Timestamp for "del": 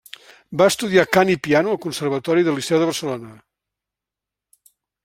2.49-2.59